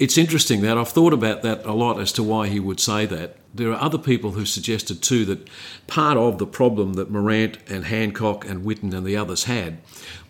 It's 0.00 0.16
interesting 0.16 0.62
that 0.62 0.78
I've 0.78 0.88
thought 0.88 1.12
about 1.12 1.42
that 1.42 1.66
a 1.66 1.74
lot 1.74 2.00
as 2.00 2.10
to 2.12 2.22
why 2.22 2.48
he 2.48 2.58
would 2.58 2.80
say 2.80 3.04
that. 3.04 3.36
There 3.52 3.70
are 3.70 3.78
other 3.78 3.98
people 3.98 4.30
who 4.30 4.46
suggested 4.46 5.02
too 5.02 5.26
that 5.26 5.46
part 5.88 6.16
of 6.16 6.38
the 6.38 6.46
problem 6.46 6.94
that 6.94 7.10
Morant 7.10 7.58
and 7.68 7.84
Handcock 7.84 8.48
and 8.48 8.64
Witton 8.64 8.94
and 8.94 9.06
the 9.06 9.18
others 9.18 9.44
had 9.44 9.76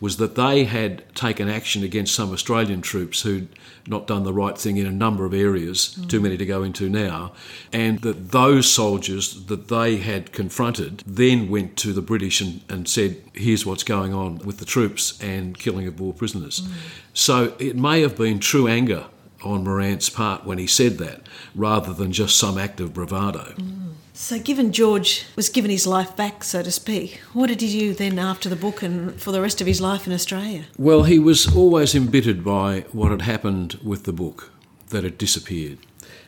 was 0.01 0.17
that 0.17 0.35
they 0.35 0.65
had 0.65 1.05
taken 1.15 1.49
action 1.49 1.85
against 1.85 2.17
some 2.17 2.33
Australian 2.33 2.81
troops 2.81 3.23
who'd 3.23 3.49
not 3.87 4.09
done 4.09 4.25
the 4.25 4.33
right 4.33 4.59
thing 4.59 4.77
in 4.77 4.87
a 4.87 4.91
number 4.91 5.25
of 5.25 5.33
areas, 5.33 5.95
mm. 5.97 6.09
too 6.09 6.19
many 6.19 6.37
to 6.37 6.47
go 6.47 6.65
into 6.65 6.89
now, 6.89 7.33
and 7.73 8.01
that 8.01 8.33
those 8.33 8.69
soldiers 8.69 9.45
that 9.45 9.69
they 9.69 9.99
had 9.99 10.33
confronted 10.33 11.05
then 11.07 11.49
went 11.49 11.77
to 11.77 11.93
the 11.93 12.03
British 12.03 12.41
and, 12.41 12.61
and 12.69 12.89
said, 12.89 13.23
here's 13.35 13.65
what's 13.65 13.85
going 13.85 14.13
on 14.13 14.39
with 14.39 14.59
the 14.59 14.65
troops 14.65 15.17
and 15.23 15.57
killing 15.57 15.87
of 15.87 16.01
war 16.01 16.13
prisoners. 16.13 16.61
Mm. 16.61 16.73
So 17.15 17.55
it 17.61 17.77
may 17.77 18.01
have 18.01 18.17
been 18.17 18.41
true 18.41 18.67
anger 18.67 19.07
on 19.43 19.65
Morant's 19.65 20.11
part 20.11 20.45
when 20.45 20.59
he 20.59 20.67
said 20.67 20.99
that, 20.99 21.23
rather 21.55 21.93
than 21.93 22.13
just 22.13 22.37
some 22.37 22.59
act 22.59 22.81
of 22.81 22.95
bravado. 22.95 23.55
Mm. 23.57 23.91
So, 24.13 24.39
given 24.39 24.73
George 24.73 25.25
was 25.35 25.49
given 25.49 25.71
his 25.71 25.87
life 25.87 26.15
back, 26.15 26.45
so 26.45 26.63
to 26.63 26.71
speak, 26.71 27.21
what 27.33 27.47
did 27.47 27.63
he 27.63 27.79
do 27.79 27.95
then 27.95 28.19
after 28.19 28.49
the 28.49 28.57
book 28.57 28.83
and 28.83 29.19
for 29.21 29.33
the 29.33 29.41
rest 29.41 29.61
of 29.61 29.67
his 29.67 29.81
life 29.81 30.07
in 30.07 30.13
Australia? 30.13 30.65
Well, 30.77 31.05
he 31.05 31.19
was 31.19 31.57
always 31.57 31.95
embittered 31.95 32.45
by 32.45 32.85
what 32.93 33.13
had 33.13 33.23
happened 33.23 33.79
with 33.83 34.05
the 34.05 34.13
book, 34.13 34.53
that 34.89 35.05
it 35.05 35.17
disappeared. 35.17 35.79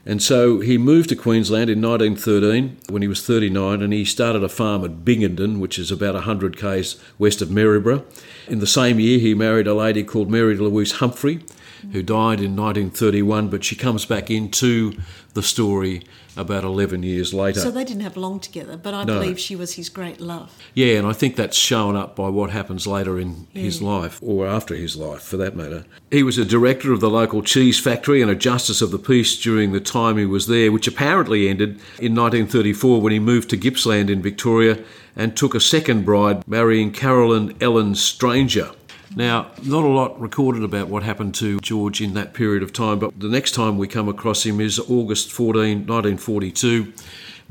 And 0.04 0.22
so 0.22 0.60
he 0.60 0.78
moved 0.78 1.08
to 1.10 1.16
Queensland 1.16 1.70
in 1.70 1.80
1913 1.80 2.78
when 2.88 3.02
he 3.02 3.08
was 3.08 3.24
39 3.24 3.82
and 3.82 3.92
he 3.92 4.04
started 4.04 4.42
a 4.42 4.48
farm 4.48 4.84
at 4.84 5.04
Biggenden, 5.04 5.60
which 5.60 5.78
is 5.78 5.90
about 5.90 6.14
100 6.14 6.56
k's 6.56 7.00
west 7.18 7.40
of 7.40 7.50
Maryborough. 7.50 8.04
In 8.48 8.58
the 8.58 8.66
same 8.66 8.98
year, 8.98 9.18
he 9.18 9.34
married 9.34 9.66
a 9.66 9.74
lady 9.74 10.02
called 10.02 10.30
Mary 10.30 10.56
Louise 10.56 10.92
Humphrey, 10.92 11.44
who 11.92 12.02
died 12.02 12.40
in 12.40 12.56
1931, 12.56 13.48
but 13.48 13.64
she 13.64 13.76
comes 13.76 14.04
back 14.04 14.30
into 14.30 14.94
the 15.34 15.42
story 15.42 16.02
about 16.36 16.64
11 16.64 17.02
years 17.02 17.34
later. 17.34 17.60
So 17.60 17.70
they 17.70 17.84
didn't 17.84 18.02
have 18.02 18.16
long 18.16 18.40
together, 18.40 18.76
but 18.76 18.94
I 18.94 19.04
no. 19.04 19.18
believe 19.18 19.38
she 19.38 19.56
was 19.56 19.74
his 19.74 19.88
great 19.88 20.20
love. 20.20 20.56
Yeah, 20.74 20.94
and 20.94 21.06
I 21.06 21.12
think 21.12 21.36
that's 21.36 21.56
shown 21.56 21.96
up 21.96 22.16
by 22.16 22.28
what 22.28 22.50
happens 22.50 22.86
later 22.86 23.18
in 23.18 23.46
yeah. 23.52 23.62
his 23.62 23.82
life, 23.82 24.18
or 24.22 24.46
after 24.46 24.74
his 24.74 24.96
life 24.96 25.22
for 25.22 25.36
that 25.36 25.56
matter. 25.56 25.84
He 26.10 26.22
was 26.22 26.38
a 26.38 26.44
director 26.44 26.92
of 26.92 27.00
the 27.00 27.10
local 27.10 27.42
cheese 27.42 27.78
factory 27.78 28.22
and 28.22 28.30
a 28.30 28.34
justice 28.34 28.80
of 28.80 28.90
the 28.90 28.98
peace 28.98 29.40
during 29.40 29.72
the 29.72 29.80
time 29.80 30.16
he 30.16 30.26
was 30.26 30.46
there, 30.46 30.72
which 30.72 30.88
apparently 30.88 31.48
ended 31.48 31.70
in 31.98 32.14
1934 32.14 33.00
when 33.00 33.12
he 33.12 33.18
moved 33.18 33.50
to 33.50 33.56
Gippsland 33.56 34.10
in 34.10 34.22
Victoria 34.22 34.82
and 35.14 35.36
took 35.36 35.54
a 35.54 35.60
second 35.60 36.04
bride, 36.04 36.46
marrying 36.48 36.90
Carolyn 36.90 37.54
Ellen 37.60 37.94
Stranger. 37.94 38.70
Now, 39.14 39.50
not 39.62 39.84
a 39.84 39.88
lot 39.88 40.18
recorded 40.18 40.62
about 40.62 40.88
what 40.88 41.02
happened 41.02 41.34
to 41.36 41.60
George 41.60 42.00
in 42.00 42.14
that 42.14 42.32
period 42.32 42.62
of 42.62 42.72
time, 42.72 42.98
but 42.98 43.18
the 43.20 43.28
next 43.28 43.52
time 43.52 43.76
we 43.76 43.86
come 43.86 44.08
across 44.08 44.44
him 44.46 44.60
is 44.60 44.78
August 44.78 45.30
14, 45.32 45.86
1942 45.86 46.92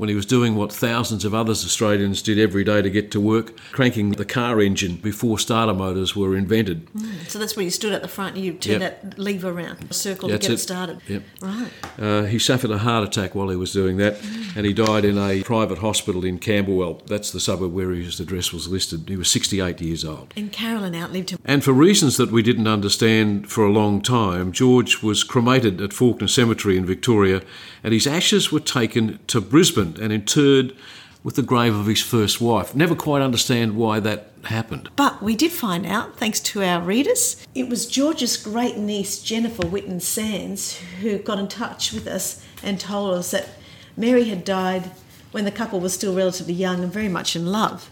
when 0.02 0.08
he 0.08 0.16
was 0.16 0.26
doing 0.26 0.56
what 0.56 0.72
thousands 0.72 1.24
of 1.24 1.32
others 1.32 1.64
Australians 1.64 2.22
did 2.22 2.36
every 2.36 2.64
day 2.64 2.82
to 2.82 2.90
get 2.90 3.12
to 3.12 3.20
work, 3.20 3.56
cranking 3.70 4.10
the 4.10 4.24
car 4.24 4.60
engine 4.60 4.96
before 4.96 5.38
starter 5.38 5.72
motors 5.72 6.16
were 6.16 6.36
invented. 6.36 6.88
So 7.28 7.38
that's 7.38 7.54
where 7.54 7.62
you 7.64 7.70
stood 7.70 7.92
at 7.92 8.02
the 8.02 8.08
front 8.08 8.34
and 8.34 8.44
you 8.44 8.54
turned 8.54 8.80
Yep. 8.82 9.02
that 9.02 9.16
lever 9.20 9.50
around, 9.50 9.78
a 9.88 9.94
circle 9.94 10.28
That's 10.28 10.44
to 10.44 10.48
get 10.48 10.54
it. 10.54 10.54
it 10.54 10.58
started. 10.58 10.98
Yep. 11.06 11.22
Right. 11.40 11.70
Uh, 12.00 12.22
he 12.24 12.40
suffered 12.40 12.72
a 12.72 12.78
heart 12.78 13.06
attack 13.06 13.36
while 13.36 13.48
he 13.48 13.54
was 13.54 13.72
doing 13.72 13.96
that, 13.98 14.16
and 14.56 14.66
he 14.66 14.72
died 14.72 15.04
in 15.04 15.16
a 15.18 15.40
private 15.44 15.78
hospital 15.78 16.24
in 16.24 16.40
Camberwell. 16.40 17.02
That's 17.06 17.30
the 17.30 17.38
suburb 17.38 17.72
where 17.72 17.92
his 17.92 18.18
address 18.18 18.52
was 18.52 18.66
listed. 18.66 19.04
He 19.08 19.14
was 19.16 19.30
68 19.30 19.80
years 19.80 20.04
old. 20.04 20.34
And 20.36 20.50
Carolyn 20.50 20.96
outlived 20.96 21.30
him. 21.30 21.38
And 21.44 21.62
for 21.62 21.72
reasons 21.72 22.16
that 22.16 22.32
we 22.32 22.42
didn't 22.42 22.66
understand 22.66 23.48
for 23.48 23.64
a 23.64 23.70
long 23.70 24.02
time, 24.02 24.50
George 24.50 25.00
was 25.00 25.22
cremated 25.22 25.80
at 25.80 25.90
Fawkner 25.90 26.28
Cemetery 26.28 26.76
in 26.76 26.84
Victoria, 26.84 27.40
and 27.82 27.92
his 27.92 28.06
ashes 28.06 28.52
were 28.52 28.60
taken 28.60 29.18
to 29.28 29.40
Brisbane 29.40 29.96
and 30.00 30.12
interred 30.12 30.76
with 31.24 31.36
the 31.36 31.42
grave 31.42 31.74
of 31.74 31.86
his 31.86 32.02
first 32.02 32.40
wife. 32.40 32.74
Never 32.74 32.94
quite 32.94 33.22
understand 33.22 33.76
why 33.76 34.00
that 34.00 34.32
happened. 34.44 34.90
But 34.96 35.22
we 35.22 35.36
did 35.36 35.52
find 35.52 35.86
out, 35.86 36.16
thanks 36.16 36.40
to 36.40 36.64
our 36.64 36.80
readers, 36.80 37.46
it 37.54 37.68
was 37.68 37.86
George's 37.86 38.36
great 38.36 38.76
niece, 38.76 39.22
Jennifer 39.22 39.66
Witton 39.66 40.00
Sands, 40.00 40.80
who 41.00 41.18
got 41.18 41.38
in 41.38 41.48
touch 41.48 41.92
with 41.92 42.06
us 42.06 42.44
and 42.62 42.80
told 42.80 43.14
us 43.14 43.30
that 43.30 43.48
Mary 43.96 44.24
had 44.24 44.44
died 44.44 44.90
when 45.30 45.44
the 45.44 45.50
couple 45.50 45.80
was 45.80 45.94
still 45.94 46.14
relatively 46.14 46.54
young 46.54 46.82
and 46.82 46.92
very 46.92 47.08
much 47.08 47.36
in 47.36 47.46
love. 47.46 47.90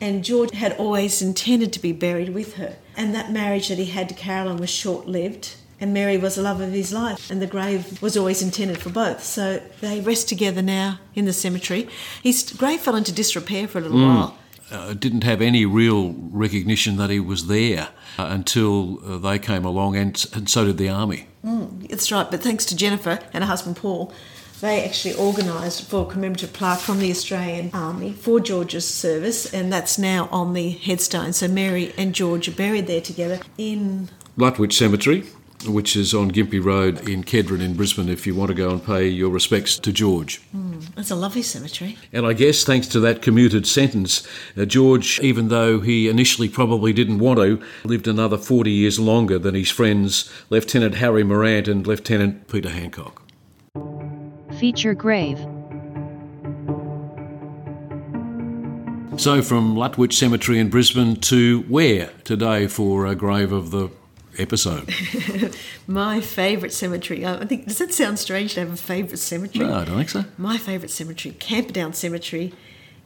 And 0.00 0.24
George 0.24 0.52
had 0.52 0.72
always 0.74 1.20
intended 1.20 1.72
to 1.74 1.80
be 1.80 1.92
buried 1.92 2.30
with 2.30 2.54
her. 2.54 2.76
And 2.96 3.14
that 3.14 3.32
marriage 3.32 3.68
that 3.68 3.78
he 3.78 3.86
had 3.86 4.08
to 4.08 4.14
Carolyn 4.14 4.56
was 4.56 4.70
short 4.70 5.06
lived. 5.06 5.56
And 5.80 5.94
Mary 5.94 6.18
was 6.18 6.34
the 6.34 6.42
love 6.42 6.60
of 6.60 6.72
his 6.72 6.92
life, 6.92 7.30
and 7.30 7.40
the 7.40 7.46
grave 7.46 8.02
was 8.02 8.16
always 8.16 8.42
intended 8.42 8.78
for 8.78 8.90
both. 8.90 9.22
So 9.24 9.62
they 9.80 10.00
rest 10.00 10.28
together 10.28 10.60
now 10.62 10.98
in 11.14 11.24
the 11.24 11.32
cemetery. 11.32 11.88
His 12.22 12.52
grave 12.56 12.80
fell 12.80 12.96
into 12.96 13.12
disrepair 13.12 13.66
for 13.66 13.78
a 13.78 13.80
little 13.80 13.98
while. 14.06 14.36
uh, 14.70 14.94
didn't 14.94 15.24
have 15.24 15.40
any 15.40 15.64
real 15.66 16.14
recognition 16.30 16.96
that 16.96 17.10
he 17.10 17.18
was 17.18 17.46
there 17.46 17.88
uh, 18.18 18.26
until 18.30 19.00
uh, 19.04 19.18
they 19.18 19.38
came 19.38 19.64
along, 19.64 19.96
and, 19.96 20.24
and 20.34 20.48
so 20.48 20.64
did 20.66 20.76
the 20.78 20.88
army. 20.88 21.26
That's 21.88 22.12
right, 22.12 22.30
but 22.30 22.40
thanks 22.42 22.64
to 22.66 22.76
Jennifer 22.76 23.18
and 23.32 23.42
her 23.42 23.48
husband 23.48 23.76
Paul, 23.76 24.12
they 24.60 24.84
actually 24.84 25.14
organised 25.16 25.88
for 25.88 26.06
a 26.06 26.10
commemorative 26.10 26.52
plaque 26.52 26.80
from 26.80 26.98
the 26.98 27.10
Australian 27.10 27.70
Army 27.72 28.12
for 28.12 28.38
George's 28.40 28.86
service, 28.86 29.52
and 29.52 29.72
that's 29.72 29.98
now 29.98 30.28
on 30.30 30.52
the 30.52 30.70
headstone. 30.70 31.32
So 31.32 31.48
Mary 31.48 31.92
and 31.96 32.14
George 32.14 32.46
are 32.48 32.52
buried 32.52 32.86
there 32.86 33.00
together 33.00 33.40
in. 33.56 34.10
Lutwyche 34.36 34.74
Cemetery, 34.74 35.24
which 35.66 35.96
is 35.96 36.14
on 36.14 36.30
Gympie 36.30 36.64
Road 36.64 37.08
in 37.08 37.24
Kedron 37.24 37.60
in 37.60 37.74
Brisbane, 37.74 38.08
if 38.08 38.26
you 38.26 38.34
want 38.34 38.48
to 38.48 38.54
go 38.54 38.70
and 38.70 38.84
pay 38.84 39.06
your 39.08 39.30
respects 39.30 39.78
to 39.78 39.92
George. 39.92 40.40
It's 40.96 41.10
a 41.10 41.14
lovely 41.14 41.42
cemetery. 41.42 41.98
And 42.12 42.26
I 42.26 42.32
guess 42.32 42.64
thanks 42.64 42.86
to 42.88 43.00
that 43.00 43.22
commuted 43.22 43.66
sentence, 43.66 44.26
uh, 44.56 44.64
George, 44.64 45.20
even 45.20 45.48
though 45.48 45.80
he 45.80 46.08
initially 46.08 46.48
probably 46.48 46.92
didn't 46.92 47.18
want 47.18 47.38
to, 47.40 47.62
lived 47.84 48.08
another 48.08 48.38
40 48.38 48.70
years 48.70 48.98
longer 48.98 49.38
than 49.38 49.54
his 49.54 49.70
friends 49.70 50.30
Lieutenant 50.50 50.96
Harry 50.96 51.24
Morant 51.24 51.68
and 51.68 51.86
Lieutenant 51.86 52.48
Peter 52.48 52.70
Handcock. 52.70 53.18
Feature 54.58 54.94
grave. 54.94 55.38
So 59.16 59.42
from 59.42 59.74
Lutwyche 59.74 60.14
Cemetery 60.14 60.58
in 60.58 60.70
Brisbane 60.70 61.16
to 61.16 61.60
where 61.68 62.10
today 62.24 62.66
for 62.66 63.06
a 63.06 63.14
grave 63.14 63.52
of 63.52 63.70
the 63.70 63.90
episode? 64.40 64.92
My 65.86 66.20
favourite 66.20 66.72
cemetery. 66.72 67.24
I 67.26 67.44
think 67.44 67.66
does 67.66 67.78
that 67.78 67.92
sound 67.92 68.18
strange 68.18 68.54
to 68.54 68.60
have 68.60 68.72
a 68.72 68.76
favourite 68.76 69.18
cemetery? 69.18 69.66
no, 69.66 69.74
I 69.74 69.84
don't 69.84 69.96
think 69.96 70.10
so. 70.10 70.24
My 70.38 70.56
favourite 70.58 70.90
cemetery, 70.90 71.34
Camperdown 71.38 71.92
Cemetery 71.92 72.52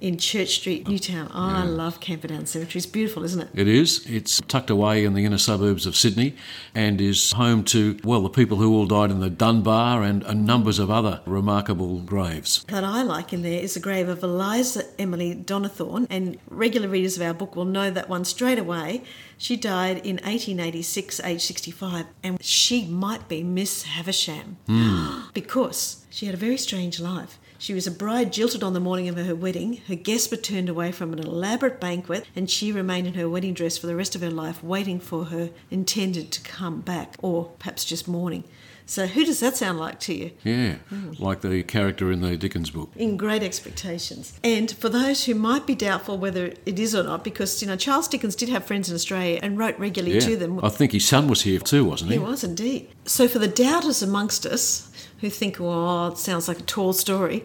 in 0.05 0.19
Church 0.19 0.57
Street, 0.57 0.87
Newtown. 0.87 1.29
Oh, 1.33 1.41
I 1.41 1.65
love 1.65 1.99
Camperdown 1.99 2.45
Cemetery. 2.45 2.77
It's 2.77 2.85
beautiful, 2.85 3.25
isn't 3.25 3.41
it? 3.41 3.49
It 3.55 3.67
is. 3.67 4.05
It's 4.07 4.39
tucked 4.43 4.69
away 4.69 5.03
in 5.03 5.15
the 5.15 5.25
inner 5.25 5.39
suburbs 5.39 5.87
of 5.87 5.97
Sydney 5.97 6.37
and 6.75 7.01
is 7.01 7.33
home 7.33 7.65
to, 7.65 7.99
well, 8.05 8.21
the 8.21 8.29
people 8.29 8.59
who 8.59 8.75
all 8.75 8.85
died 8.85 9.11
in 9.11 9.21
the 9.21 9.31
Dunbar 9.31 10.03
and, 10.03 10.23
and 10.25 10.45
numbers 10.45 10.79
of 10.79 10.91
other 10.91 11.23
remarkable 11.25 12.01
graves. 12.01 12.65
that 12.69 12.85
I 12.85 13.03
like 13.03 13.33
in 13.33 13.41
there 13.41 13.59
is 13.59 13.73
the 13.73 13.81
grave 13.81 14.11
of 14.11 14.23
Eliza 14.23 14.85
Emily 14.99 15.35
Donnithorne, 15.35 16.07
and 16.11 16.37
regular 16.51 16.89
readers 16.89 17.17
of 17.17 17.23
our 17.23 17.33
book 17.33 17.57
will 17.57 17.65
know 17.65 17.91
that 17.91 18.07
one 18.07 18.27
straight 18.27 18.59
away. 18.59 19.03
She 19.39 19.57
died 19.57 19.97
in 19.99 20.17
1886, 20.17 21.21
aged 21.21 21.41
65, 21.41 22.05
and 22.23 22.45
she 22.45 22.85
might 22.85 23.27
be 23.27 23.43
Miss 23.43 23.85
Havisham 23.85 24.59
hmm. 24.67 25.21
because 25.33 26.05
she 26.11 26.27
had 26.27 26.35
a 26.35 26.39
very 26.39 26.59
strange 26.59 27.01
life. 27.01 27.39
She 27.59 27.73
was 27.73 27.87
a 27.87 27.93
bride 27.93 28.33
jilted 28.33 28.63
on 28.63 28.75
the 28.75 28.81
morning 28.81 29.09
of 29.09 29.17
her 29.17 29.35
wedding. 29.35 29.81
Her 29.89 29.95
guests 29.95 30.31
were 30.31 30.37
turned 30.37 30.69
away 30.69 30.93
from 30.93 31.13
an 31.13 31.21
elaborate 31.21 31.81
banquet, 31.81 32.27
and 32.35 32.51
she 32.51 32.73
remained 32.73 33.07
in 33.07 33.15
her 33.15 33.29
wedding 33.29 33.55
dress 33.55 33.79
for 33.79 33.87
the 33.87 33.97
rest 33.97 34.15
of 34.15 34.21
her 34.21 34.31
life, 34.31 34.63
waiting 34.63 34.99
for 34.99 35.27
her 35.27 35.51
intended 35.71 36.33
to 36.33 36.41
come 36.43 36.81
back, 36.81 37.15
or 37.23 37.53
perhaps 37.59 37.85
just 37.85 38.09
mourning. 38.09 38.45
So, 38.87 39.07
who 39.07 39.25
does 39.25 39.41
that 39.41 39.57
sound 39.57 39.79
like 39.79 39.99
to 40.01 40.15
you? 40.15 40.33
Yeah, 40.45 40.77
like 41.19 41.41
the 41.41 41.63
character 41.63 42.13
in 42.13 42.21
the 42.21 42.37
Dickens 42.37 42.71
book. 42.71 42.91
in 42.97 43.17
great 43.17 43.43
expectations. 43.43 44.39
And 44.45 44.71
for 44.71 44.91
those 44.91 45.25
who 45.25 45.35
might 45.35 45.67
be 45.67 45.75
doubtful 45.75 46.19
whether 46.19 46.53
it 46.67 46.79
is 46.79 46.95
or 46.95 47.03
not, 47.03 47.25
because 47.25 47.63
you 47.63 47.69
know 47.69 47.77
Charles 47.77 48.09
Dickens 48.09 48.37
did 48.37 48.51
have 48.51 48.65
friends 48.65 48.91
in 48.91 48.95
Australia 48.95 49.41
and 49.43 49.57
wrote 49.57 49.79
regularly 49.79 50.21
to 50.21 50.37
them. 50.37 50.63
I 50.63 50.69
think 50.69 50.93
his 50.93 51.07
son 51.07 51.29
was 51.29 51.43
here 51.43 51.61
too, 51.61 51.85
wasn't 51.85 52.11
he? 52.11 52.19
He 52.19 52.23
was 52.23 52.45
indeed. 52.45 52.89
So 53.07 53.27
for 53.27 53.39
the 53.39 53.49
doubters 53.49 54.03
amongst 54.03 54.45
us 54.45 54.91
who 55.21 55.31
think, 55.31 55.61
"Oh, 55.61 56.09
it 56.09 56.19
sounds 56.19 56.47
like 56.47 56.59
a 56.59 56.63
tall 56.63 56.93
story," 56.93 57.45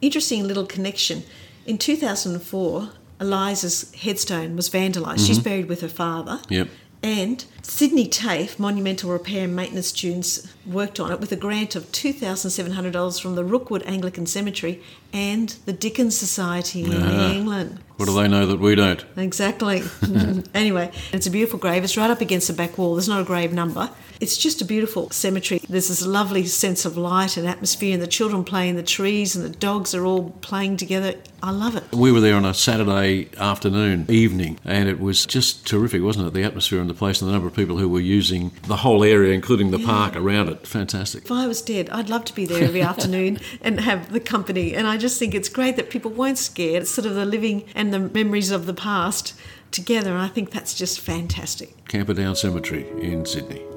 interesting 0.00 0.48
little 0.48 0.66
connection. 0.66 1.22
In 1.64 1.78
2004, 1.78 2.90
Eliza's 3.20 3.94
headstone 3.94 4.56
was 4.56 4.68
vandalised. 4.68 5.24
She's 5.26 5.38
mm-hmm. 5.38 5.48
buried 5.48 5.68
with 5.68 5.80
her 5.80 5.88
father. 5.88 6.40
Yep. 6.48 6.68
And 7.04 7.44
Sydney 7.62 8.08
TAFE, 8.08 8.58
Monumental 8.58 9.10
Repair 9.10 9.44
and 9.44 9.54
Maintenance 9.54 9.86
students, 9.86 10.52
worked 10.66 10.98
on 10.98 11.12
it 11.12 11.20
with 11.20 11.30
a 11.30 11.36
grant 11.36 11.76
of 11.76 11.90
$2,700 11.92 13.20
from 13.20 13.36
the 13.36 13.44
Rookwood 13.44 13.82
Anglican 13.84 14.26
Cemetery 14.26 14.82
and 15.12 15.50
the 15.64 15.72
Dickens 15.72 16.16
Society 16.16 16.84
in 16.84 16.92
ah, 16.94 17.32
England. 17.32 17.80
What 17.96 18.06
do 18.06 18.14
they 18.14 18.28
know 18.28 18.46
that 18.46 18.58
we 18.58 18.74
don't? 18.74 19.04
Exactly. 19.16 19.82
anyway, 20.54 20.90
it's 21.12 21.26
a 21.26 21.30
beautiful 21.30 21.58
grave. 21.58 21.84
It's 21.84 21.96
right 21.96 22.10
up 22.10 22.20
against 22.20 22.48
the 22.48 22.54
back 22.54 22.78
wall. 22.78 22.94
There's 22.94 23.08
not 23.08 23.20
a 23.20 23.24
grave 23.24 23.52
number. 23.52 23.90
It's 24.20 24.36
just 24.36 24.62
a 24.62 24.64
beautiful 24.64 25.10
cemetery. 25.10 25.60
There's 25.68 25.88
this 25.88 26.06
lovely 26.06 26.46
sense 26.46 26.84
of 26.84 26.96
light 26.96 27.36
and 27.36 27.46
atmosphere, 27.46 27.92
and 27.92 28.00
the 28.00 28.06
children 28.06 28.44
play 28.44 28.68
in 28.68 28.76
the 28.76 28.82
trees, 28.82 29.34
and 29.34 29.44
the 29.44 29.56
dogs 29.56 29.96
are 29.96 30.06
all 30.06 30.30
playing 30.42 30.76
together. 30.76 31.14
I 31.42 31.50
love 31.50 31.74
it. 31.74 31.82
We 31.92 32.12
were 32.12 32.20
there 32.20 32.36
on 32.36 32.44
a 32.44 32.54
Saturday 32.54 33.28
afternoon, 33.36 34.06
evening, 34.08 34.60
and 34.64 34.88
it 34.88 35.00
was 35.00 35.26
just 35.26 35.66
terrific, 35.66 36.02
wasn't 36.02 36.28
it? 36.28 36.34
The 36.34 36.44
atmosphere 36.44 36.80
in 36.80 36.86
the 36.86 36.94
place 36.94 37.20
and 37.20 37.28
the 37.28 37.32
number 37.32 37.48
of 37.48 37.51
people 37.54 37.78
who 37.78 37.88
were 37.88 38.00
using 38.00 38.52
the 38.64 38.76
whole 38.76 39.04
area, 39.04 39.32
including 39.32 39.70
the 39.70 39.78
park 39.78 40.16
around 40.16 40.48
it. 40.48 40.66
Fantastic. 40.66 41.24
If 41.24 41.32
I 41.32 41.46
was 41.46 41.62
dead, 41.62 41.90
I'd 41.90 42.08
love 42.08 42.24
to 42.26 42.34
be 42.34 42.46
there 42.46 42.64
every 42.64 42.82
afternoon 42.92 43.38
and 43.60 43.80
have 43.80 44.12
the 44.12 44.20
company. 44.20 44.74
And 44.74 44.86
I 44.86 44.96
just 44.96 45.18
think 45.18 45.34
it's 45.34 45.48
great 45.48 45.76
that 45.76 45.90
people 45.90 46.10
weren't 46.10 46.38
scared. 46.38 46.82
It's 46.82 46.90
sort 46.90 47.06
of 47.06 47.14
the 47.14 47.24
living 47.24 47.64
and 47.74 47.92
the 47.92 48.00
memories 48.00 48.50
of 48.50 48.66
the 48.66 48.74
past 48.74 49.34
together. 49.70 50.10
And 50.10 50.20
I 50.20 50.28
think 50.28 50.50
that's 50.50 50.74
just 50.74 51.00
fantastic. 51.00 51.88
Camperdown 51.88 52.36
Cemetery 52.36 52.88
in 53.00 53.24
Sydney. 53.26 53.71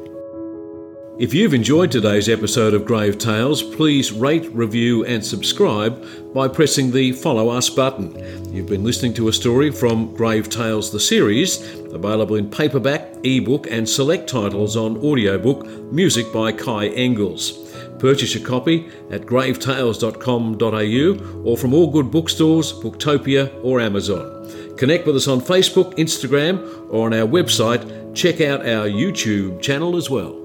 If 1.17 1.33
you've 1.33 1.53
enjoyed 1.53 1.93
today's 1.93 2.27
episode 2.27 2.73
of 2.73 2.83
Grave 2.83 3.17
Tales, 3.17 3.63
please 3.63 4.11
rate, 4.11 4.53
review, 4.53 5.05
and 5.05 5.25
subscribe 5.25 6.05
by 6.33 6.49
pressing 6.49 6.91
the 6.91 7.13
Follow 7.13 7.47
Us 7.47 7.69
button. 7.69 8.13
You've 8.53 8.67
been 8.67 8.83
listening 8.83 9.13
to 9.13 9.29
a 9.29 9.33
story 9.33 9.71
from 9.71 10.13
Grave 10.13 10.49
Tales 10.49 10.91
the 10.91 10.99
series, 10.99 11.61
available 11.93 12.35
in 12.35 12.49
paperback, 12.49 13.15
ebook, 13.23 13.71
and 13.71 13.87
select 13.87 14.27
titles 14.27 14.75
on 14.75 14.97
audiobook, 14.97 15.65
music 15.89 16.33
by 16.33 16.51
Kai 16.51 16.87
Engels. 16.87 17.53
Purchase 17.97 18.35
a 18.35 18.41
copy 18.41 18.89
at 19.09 19.21
gravetales.com.au 19.21 21.49
or 21.49 21.57
from 21.57 21.73
all 21.73 21.91
good 21.91 22.11
bookstores, 22.11 22.73
Booktopia, 22.73 23.57
or 23.63 23.79
Amazon. 23.79 24.75
Connect 24.75 25.07
with 25.07 25.15
us 25.15 25.29
on 25.29 25.39
Facebook, 25.39 25.93
Instagram, 25.93 26.89
or 26.89 27.05
on 27.05 27.13
our 27.13 27.25
website. 27.25 28.13
Check 28.13 28.41
out 28.41 28.67
our 28.67 28.89
YouTube 28.89 29.61
channel 29.61 29.95
as 29.95 30.09
well. 30.09 30.44